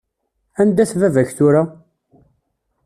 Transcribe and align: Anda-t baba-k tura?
Anda-t 0.61 0.93
baba-k 0.99 1.29
tura? 1.37 1.63